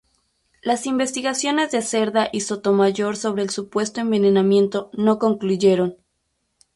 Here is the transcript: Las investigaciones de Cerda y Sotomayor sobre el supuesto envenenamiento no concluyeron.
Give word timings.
Las 0.63 0.87
investigaciones 0.87 1.69
de 1.69 1.83
Cerda 1.83 2.27
y 2.33 2.41
Sotomayor 2.41 3.15
sobre 3.17 3.43
el 3.43 3.51
supuesto 3.51 4.01
envenenamiento 4.01 4.89
no 4.93 5.19
concluyeron. 5.19 5.95